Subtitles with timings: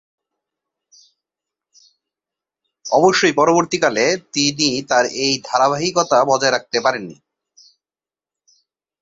[2.85, 7.17] অবশ্য পরবর্তীকালে তিনি তার এই ধারাবাহিকতা বজায় রাখতে পারেননি।